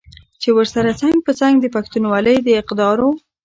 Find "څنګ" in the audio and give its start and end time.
1.01-1.17, 1.39-1.55